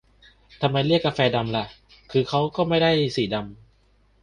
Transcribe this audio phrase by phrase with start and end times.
[0.61, 1.65] ทำไมเรียกกาแฟดำล่ะ
[2.11, 3.53] คือเค้าก็ไม่ได้สีดำ